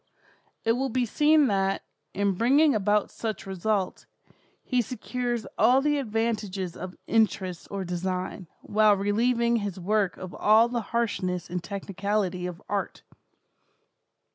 [0.65, 4.07] It will be seen that, in bringing about such result,
[4.63, 10.69] he secures all the advantages of interest or design, while relieving his work of all
[10.69, 13.03] the harshness and technicality of Art.